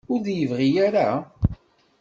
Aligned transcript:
Ur 0.11 0.19
d-iyi-yebɣi 0.19 0.69
ara? 0.87 1.09